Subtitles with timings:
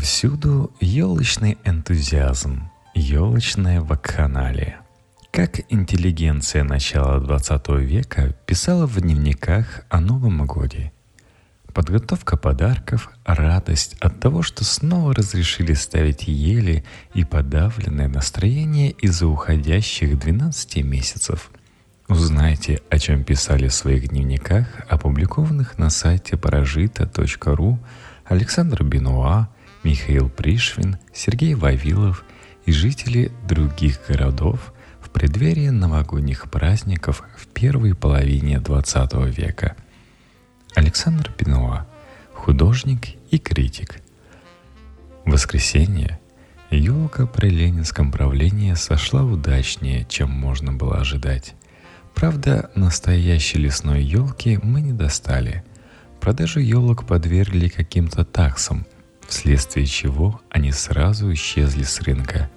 [0.00, 4.80] Повсюду елочный энтузиазм, елочная вакханалия.
[5.30, 10.90] Как интеллигенция начала 20 века писала в дневниках о Новом Годе.
[11.74, 16.82] Подготовка подарков, радость от того, что снова разрешили ставить ели
[17.12, 21.50] и подавленное настроение из-за уходящих 12 месяцев.
[22.08, 27.78] Узнайте, о чем писали в своих дневниках, опубликованных на сайте паражита.ру
[28.24, 29.50] Александр Бенуа,
[29.82, 32.24] Михаил Пришвин, Сергей Вавилов
[32.66, 39.76] и жители других городов в преддверии новогодних праздников в первой половине XX века.
[40.74, 41.86] Александр Бенуа,
[42.34, 44.02] художник и критик.
[45.24, 46.20] Воскресенье
[46.70, 51.54] елка при ленинском правлении сошла удачнее, чем можно было ожидать.
[52.14, 55.64] Правда, настоящей лесной елки мы не достали.
[56.20, 58.86] Продажу елок подвергли каким-то таксам,
[59.30, 62.50] вследствие чего они сразу исчезли с рынка.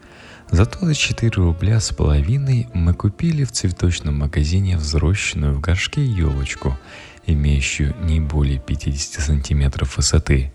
[0.52, 6.78] Зато за 4 рубля с половиной мы купили в цветочном магазине взрощенную в горшке елочку,
[7.26, 10.52] имеющую не более 50 сантиметров высоты.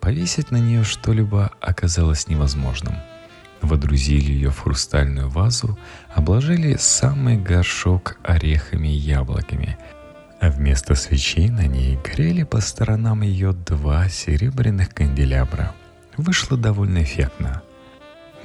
[0.00, 2.96] Повесить на нее что-либо оказалось невозможным–
[3.62, 5.78] водрузили ее в хрустальную вазу,
[6.14, 9.78] обложили самый горшок орехами и яблоками,
[10.40, 15.74] а вместо свечей на ней горели по сторонам ее два серебряных канделябра.
[16.16, 17.62] Вышло довольно эффектно.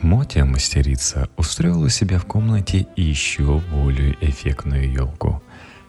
[0.01, 5.41] Мотя, мастерица, устроила у себя в комнате еще более эффектную елку.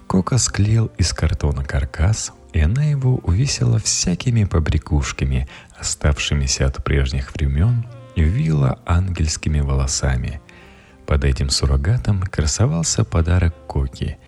[0.07, 7.85] Кока склеил из картона каркас, и она его увесила всякими побрякушками, оставшимися от прежних времен
[8.15, 10.41] вила ангельскими волосами.
[11.05, 14.19] Под этим суррогатом красовался подарок Коки.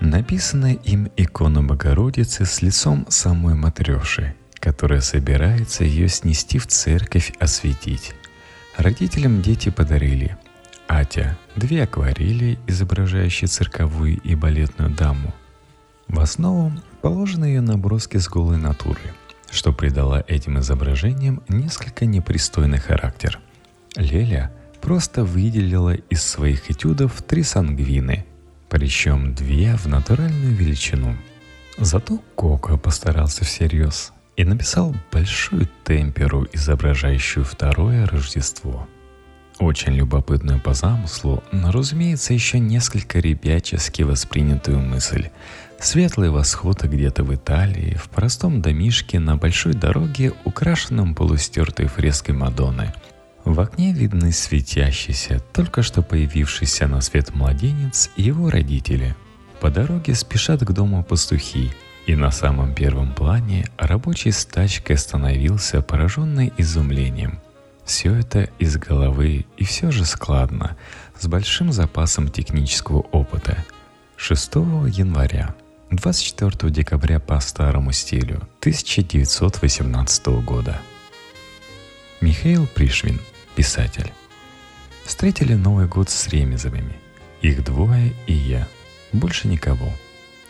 [0.00, 8.14] Написанная им икона Богородицы с лицом самой Матреши, которая собирается ее снести в церковь осветить.
[8.76, 10.36] Родителям дети подарили
[10.86, 15.34] Атя– две акварели, изображающие цирковую и балетную даму.
[16.08, 19.00] В основу положены ее наброски с голой натуры–
[19.50, 23.38] что придало этим изображениям несколько непристойный характер.
[23.96, 28.26] Леля просто выделила из своих этюдов три сангвины,
[28.68, 31.16] причем две в натуральную величину.
[31.78, 38.86] Зато Коко постарался всерьез и написал большую темперу, изображающую второе Рождество.
[39.58, 45.30] Очень любопытную по замыслу, но, разумеется, еще несколько ребячески воспринятую мысль–
[45.78, 52.94] Светлый восход где-то в Италии, в простом домишке на большой дороге, украшенном полустертой фреской Мадонны.
[53.46, 59.14] В окне видны светящийся, только что появившийся на свет младенец и его родители.
[59.60, 61.70] По дороге спешат к дому пастухи,
[62.08, 67.38] и на самом первом плане рабочий с тачкой остановился, пораженный изумлением.
[67.84, 70.76] Все это из головы и все же складно,
[71.16, 73.64] с большим запасом технического опыта.
[74.16, 74.56] 6
[74.90, 75.54] января
[75.92, 80.80] 24 декабря по старому стилю 1918 года.
[82.20, 83.20] Михаил Пришвин,
[83.56, 84.12] писатель.
[85.04, 86.96] Встретили Новый год с Ремезовыми.
[87.40, 88.68] Их двое и я.
[89.12, 89.90] Больше никого.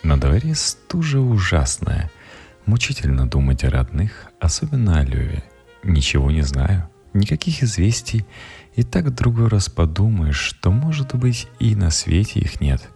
[0.03, 2.11] На дворе стужа ужасная.
[2.65, 5.43] Мучительно думать о родных, особенно о Леве.
[5.83, 8.25] Ничего не знаю, никаких известий.
[8.75, 12.89] И так другой раз подумаешь, что, может быть, и на свете их нет.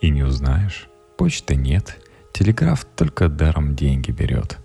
[0.00, 0.88] И не узнаешь.
[1.16, 1.98] Почты нет,
[2.32, 4.58] телеграф только даром деньги берет.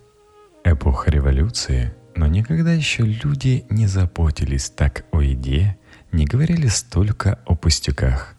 [0.63, 5.77] Эпоха революции, но никогда еще люди не заботились так о еде,
[6.11, 8.35] не говорили столько о пустяках.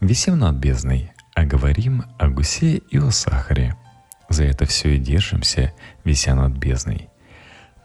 [0.00, 3.76] Висим над бездной, а говорим о гусе и о сахаре.
[4.28, 5.72] За это все и держимся,
[6.04, 7.08] вися над бездной.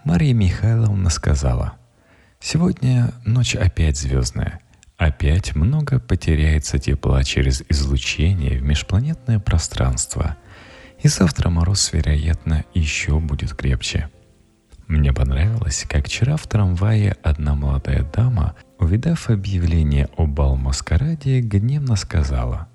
[0.04, 1.74] Мария Михайловна сказала,
[2.40, 4.60] «Сегодня ночь опять звездная–
[5.00, 10.36] Опять много потеряется тепла через излучение в межпланетное пространство.
[11.02, 14.10] И завтра мороз, вероятно, еще будет крепче.
[14.90, 22.68] Мне понравилось, как вчера в трамвае одна молодая дама, увидав объявление о бал-маскараде, гневно сказала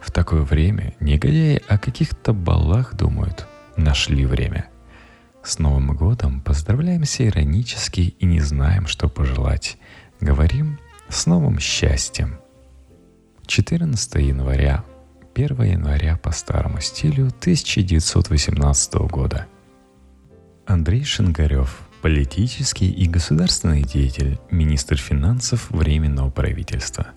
[0.00, 3.46] «В такое время негодяи о каких-то балах думают.
[3.76, 4.70] Нашли время».
[5.44, 9.76] С Новым годом поздравляемся иронически и не знаем, что пожелать.
[10.22, 10.78] Говорим
[11.10, 12.38] с новым счастьем!
[13.46, 14.84] 14 января,
[15.34, 19.48] 1 января по старому стилю 1918 года.
[20.72, 27.08] Андрей Шингарев, политический и государственный деятель, министр финансов Временного правительства.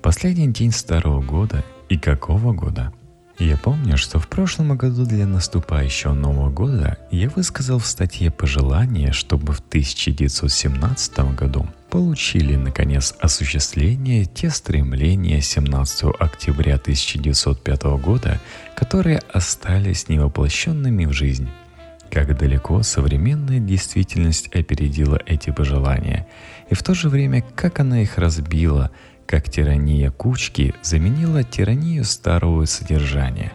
[0.00, 2.92] Последний день старого года и какого года?
[3.36, 9.10] Я помню, что в прошлом году для наступающего Нового года я высказал в статье пожелание,
[9.10, 18.40] чтобы в 1917 году получили, наконец, осуществление те стремления 17 октября 1905 года,
[18.76, 21.48] которые остались невоплощенными в жизнь.
[22.14, 26.26] Как далеко современная действительность опередила эти пожелания,
[26.70, 28.90] и в то же время как она их разбила–
[29.26, 33.52] как тирания кучки заменила тиранию старого содержания.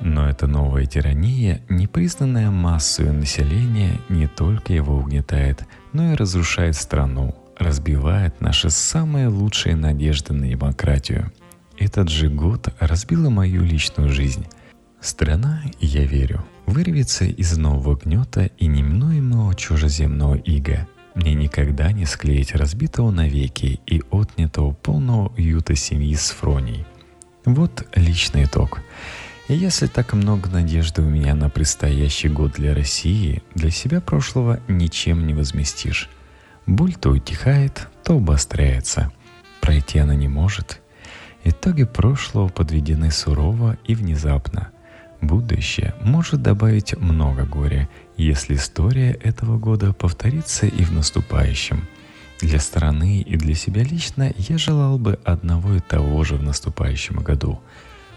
[0.00, 6.76] Но эта новая тирания, не признанная массой населения, не только его угнетает, но и разрушает
[6.76, 11.32] страну, разбивает наши самые лучшие надежды на демократию.
[11.78, 14.46] Этот же год разбила мою личную жизнь.
[15.04, 22.54] Страна, я верю, вырвется из нового гнета и неминуемого чужеземного ига– мне никогда не склеить
[22.54, 26.84] разбитого навеки и отнятого полного уюта семьи с Фроней.
[27.44, 28.80] Вот личный итог.
[29.46, 34.58] И если так много надежды у меня на предстоящий год для России, для себя прошлого
[34.66, 36.10] ничем не возместишь.
[36.66, 39.12] Боль то утихает, то обостряется.
[39.60, 40.80] Пройти она не может.
[41.44, 44.70] Итоги прошлого подведены сурово и внезапно.
[45.26, 51.88] Будущее может добавить много горя, если история этого года повторится и в наступающем.
[52.40, 57.16] Для страны и для себя лично я желал бы одного и того же в наступающем
[57.16, 57.60] году–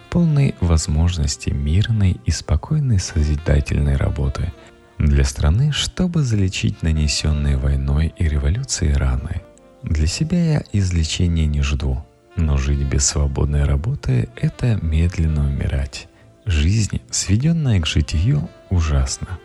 [0.09, 4.51] полной возможности мирной и спокойной созидательной работы
[4.98, 9.42] для страны, чтобы залечить нанесенные войной и революцией раны.
[9.83, 12.04] Для себя я излечения не жду,
[12.36, 16.07] но жить без свободной работы– это медленно умирать.
[16.48, 19.38] Жизнь, сведенная к житию, ужасна.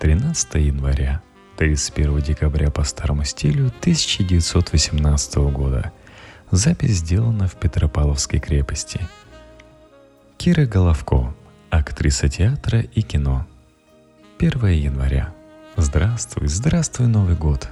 [0.00, 1.22] 13 января,
[1.56, 5.90] 31 декабря по старому стилю 1918 года.
[6.50, 9.00] Запись сделана в Петропавловской крепости.
[10.36, 11.34] Кира Головко,
[11.70, 13.46] актриса театра и кино.
[14.38, 15.32] 1 января.
[15.78, 17.70] Здравствуй, здравствуй, Новый год.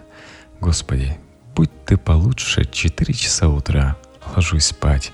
[0.61, 1.19] Господи,
[1.55, 3.99] будь ты получше 4 часа утра.
[4.35, 5.12] Ложусь спать.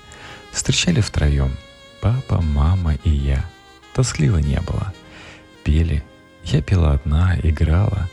[0.53, 1.51] Встречали втроем–
[2.03, 3.45] Папа, мама и я.
[3.93, 4.93] Тоскливо не было.
[5.63, 6.03] Пели.
[6.43, 8.09] Я пела одна, играла.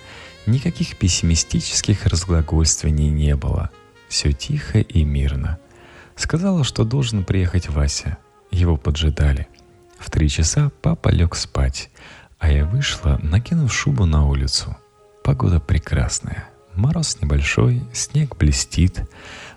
[0.47, 3.71] Никаких пессимистических разглагольствований не было.
[4.09, 5.59] Все тихо и мирно.
[6.15, 8.19] Сказала, что должен приехать Вася.
[8.53, 9.49] Его поджидали.
[9.99, 11.91] В три часа папа лег спать,
[12.39, 14.77] а я вышла, накинув шубу на улицу.
[15.25, 16.49] Погода прекрасная.
[16.75, 19.03] Мороз небольшой, снег блестит.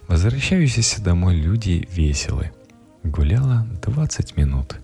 [0.08, 2.52] Возвращающиеся домой люди веселы–
[3.04, 4.78] Гуляла 20 минут.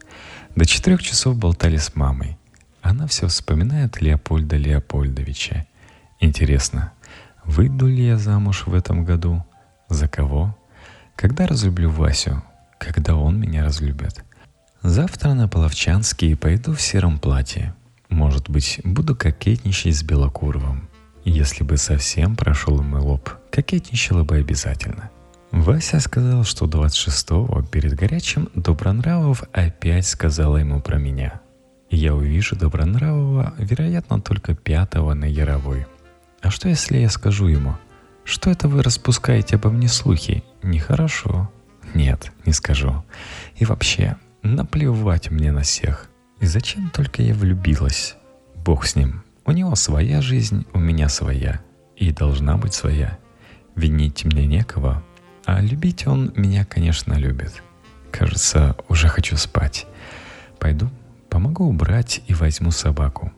[0.54, 2.38] До четырех часов болтали с мамой.
[2.81, 5.66] Она все вспоминает Леопольда Леопольдовича.
[6.19, 6.92] Интересно,
[7.45, 9.45] выйду ли я замуж в этом году?
[9.88, 10.57] За кого?
[11.16, 12.44] Когда разлюблю Васю?
[12.77, 14.25] Когда он меня разлюбит?
[14.81, 17.74] Завтра на Половчанский пойду в сером платье.
[18.10, 20.89] Может быть, буду кокетничать с Белокуровым.
[21.24, 25.10] Если бы совсем прошел мой лоб, кокетничала бы обязательно–
[25.51, 31.41] Вася сказал, что 26-го перед горячим Добронравов опять сказала ему про меня.
[31.89, 35.87] Я увижу Добронравова, вероятно, только пятого на Яровой.
[36.41, 37.75] А что если я скажу ему,
[38.23, 40.43] что это вы распускаете обо мне слухи?
[40.61, 41.51] Нехорошо.
[41.95, 43.03] Нет, не скажу.
[43.55, 46.09] И вообще, наплевать мне на всех.
[46.39, 48.15] И зачем только я влюбилась?
[48.55, 49.23] Бог с ним.
[49.45, 51.59] У него своя жизнь, у меня своя.
[51.95, 53.17] И должна быть своя.
[53.75, 55.03] Винить мне некого,
[55.51, 57.63] а любить он меня, конечно, любит.
[58.11, 59.87] Кажется, уже хочу спать.
[60.59, 60.91] Пойду,
[61.27, 63.33] помогу убрать и возьму собаку.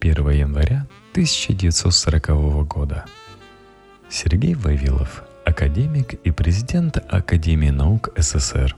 [0.00, 3.06] 1 января 1940 года.
[4.10, 8.76] Сергей Вавилов, академик и президент Академии наук СССр.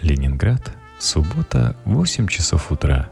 [0.00, 3.10] Ленинград, суббота, 8 часов утра.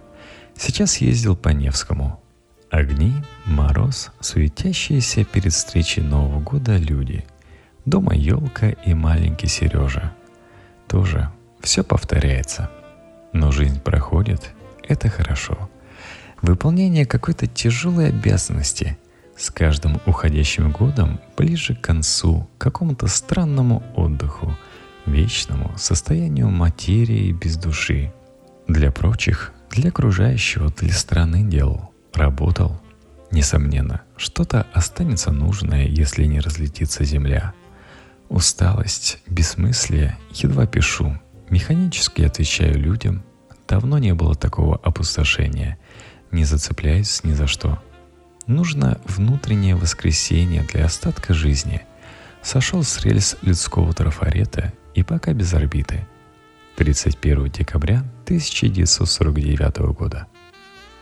[0.56, 2.22] Сейчас ездил по Невскому.
[2.70, 3.12] Огни,
[3.44, 7.24] мороз, суетящиеся перед встречей Нового года люди–
[7.88, 10.12] Дома елка и маленький Сережа.
[10.88, 11.30] Тоже
[11.62, 12.70] все повторяется.
[13.32, 14.50] Но жизнь проходит,
[14.86, 15.70] это хорошо.
[16.42, 18.98] Выполнение какой-то тяжелой обязанности
[19.38, 24.54] с каждым уходящим годом ближе к концу, к какому-то странному отдыху,
[25.06, 28.12] вечному состоянию материи без души.
[28.66, 32.78] Для прочих, для окружающего, для страны делал, работал.
[33.30, 37.54] Несомненно, что-то останется нужное, если не разлетится земля–
[38.28, 41.18] Усталость, бессмыслие, едва пишу.
[41.48, 43.22] Механически отвечаю людям.
[43.66, 45.78] Давно не было такого опустошения.
[46.30, 47.82] Не зацепляюсь ни за что.
[48.46, 51.82] Нужно внутреннее воскресение для остатка жизни.
[52.42, 56.06] Сошел с рельс людского трафарета и пока без орбиты.
[56.76, 60.26] 31 декабря 1949 года.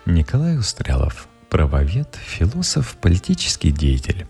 [0.06, 4.26] Николай Устрялов, правовед, философ, политический деятель.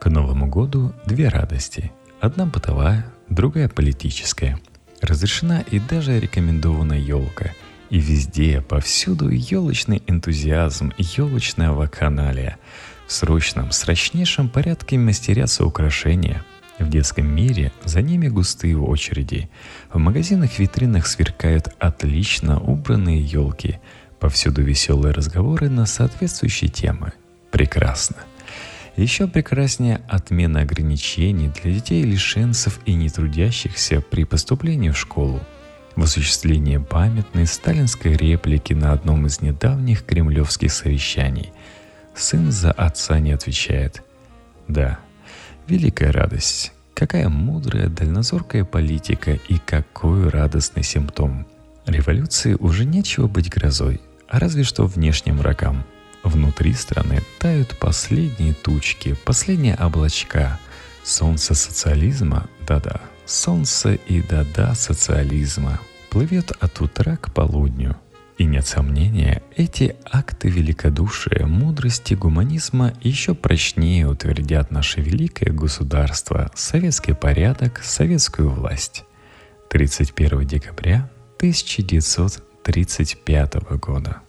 [0.00, 1.92] К Новому году две радости.
[2.20, 4.58] Одна бытовая, другая политическая.
[5.00, 7.52] Разрешена и даже рекомендована елка.
[7.90, 12.58] И везде, повсюду елочный энтузиазм, елочная вакханалия.
[13.06, 16.44] В срочном, срочнейшем порядке мастерятся украшения–
[16.78, 19.48] в детском мире за ними густые очереди.
[19.92, 23.80] В магазинах витринах сверкают отлично убранные елки.
[24.20, 27.12] Повсюду веселые разговоры на соответствующие темы.
[27.50, 28.16] Прекрасно.
[28.96, 35.40] Еще прекраснее отмена ограничений для детей лишенцев и нетрудящихся при поступлении в школу.
[35.96, 41.52] В осуществлении памятной сталинской реплики на одном из недавних кремлевских совещаний.
[42.14, 44.02] Сын за отца не отвечает.
[44.68, 44.98] Да,
[45.66, 46.72] Великая радость.
[46.94, 51.44] Какая мудрая, дальнозоркая политика и какой радостный симптом.
[51.86, 55.84] Революции уже нечего быть грозой, а разве что внешним врагам.
[56.26, 60.58] Внутри страны тают последние тучки, последние облачка.
[61.04, 65.78] Солнце социализма, да-да, солнце и да-да социализма
[66.10, 67.96] плывет от утра к полудню–
[68.38, 77.14] и нет сомнения, эти акты великодушия, мудрости, гуманизма еще прочнее утвердят наше великое государство, советский
[77.14, 79.04] порядок, советскую власть.
[79.70, 84.20] 31 декабря 1935 года.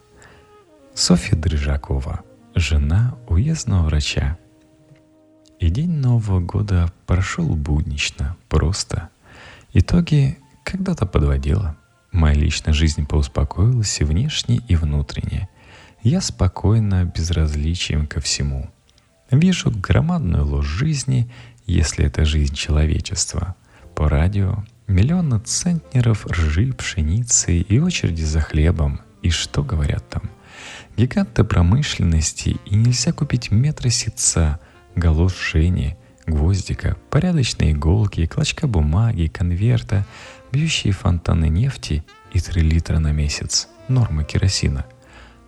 [0.98, 2.24] Софья Дрыжакова,
[2.56, 4.36] жена уездного врача.
[5.60, 9.08] И день Нового года прошел буднично, просто.
[9.72, 11.76] Итоги когда-то подводила–
[12.10, 15.48] Моя личная жизнь поуспокоилась и внешне, и внутренне.
[16.02, 18.68] Я спокойно, безразличием ко всему.
[19.30, 21.30] Вижу громадную ложь жизни,
[21.66, 23.54] если это жизнь человечества.
[23.94, 29.00] По радио миллионы центнеров ржи, пшеницы и очереди за хлебом.
[29.22, 30.22] И что говорят там?
[30.96, 34.60] Гиганты промышленности, и нельзя купить метра ситца,
[34.96, 35.96] голов шени,
[36.26, 40.06] гвоздика, порядочной иголки, клочка бумаги, конверта—
[40.52, 44.86] бьющие фонтаны нефти и 3 литра на месяц, норма керосина.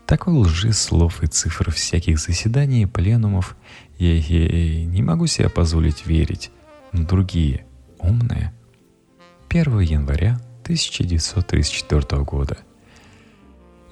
[0.07, 3.57] Такой лжи слов и цифр всяких заседаний и пленумов
[3.99, 4.19] я
[4.85, 6.51] не могу себе позволить верить,
[6.93, 7.65] но другие,
[7.99, 8.53] умные.
[9.49, 12.59] 1 января 1934 года.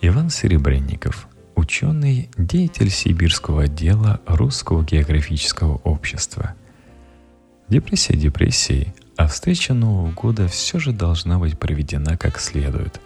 [0.00, 1.26] Иван Серебренников,
[1.56, 6.54] ученый, деятель Сибирского отдела Русского географического общества.
[7.68, 13.00] Депрессия депрессией, а встреча Нового года все же должна быть проведена как следует.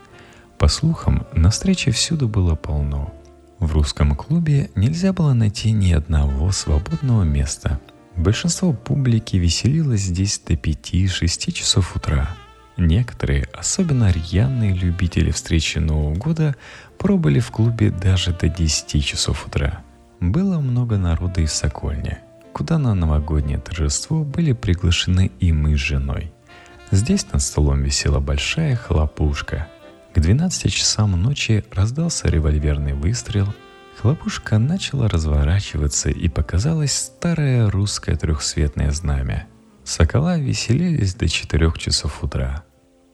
[0.58, 3.14] По слухам, на встрече всюду было полно.
[3.58, 7.80] В русском клубе нельзя было найти ни одного свободного места.
[8.16, 12.36] Большинство публики веселилось здесь до 5-6 часов утра.
[12.76, 16.56] Некоторые, особенно рьяные любители встречи Нового года,
[16.98, 19.82] пробыли в клубе даже до 10 часов утра.
[20.20, 22.18] Было много народа из Сокольни–
[22.52, 26.32] куда на новогоднее торжество были приглашены и мы с женой.
[26.90, 29.68] Здесь над столом висела большая хлопушка.
[30.14, 33.48] К 12 часам ночи раздался револьверный выстрел,
[34.00, 39.46] хлопушка начала разворачиваться и показалось старое русское трехцветное знамя.
[39.92, 42.64] Сокола веселились до 4 часов утра.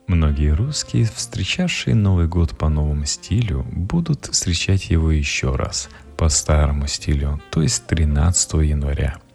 [0.06, 6.86] Многие русские, встречавшие Новый год по новому стилю, будут встречать его еще раз, по старому
[6.86, 9.18] стилю, то есть 13 января–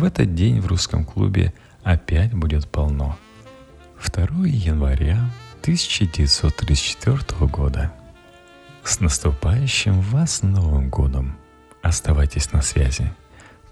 [0.00, 1.52] в этот день в русском клубе
[1.82, 3.18] опять будет полно.
[4.02, 5.30] 2 января
[5.60, 7.92] 1934 года.
[8.82, 11.36] С наступающим вас Новым годом!
[11.82, 13.12] Оставайтесь на связи.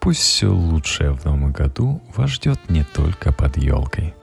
[0.01, 4.15] Пусть все лучшее в новом году вас ждет не только под елкой.